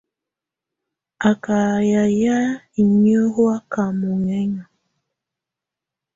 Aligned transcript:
Á 1.27 1.31
kà 1.43 1.57
yayɛ̀á 1.91 2.39
inyǝ́ 2.81 3.23
hɔ̀áka 3.33 3.83
mɔ̀nɛna. 3.99 4.63